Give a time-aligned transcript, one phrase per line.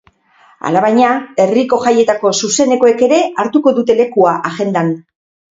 [0.69, 1.09] Alabaina,
[1.43, 4.93] herriko jaietako zuzenekoek ere hartuko dute lekua agendan.